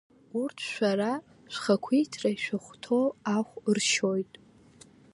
Урҭ 0.39 0.57
шәара 0.71 1.11
шәхақәиҭра 1.53 2.29
ишахәҭоу 2.35 3.05
ахә 3.35 3.55
ршьоит. 3.75 4.31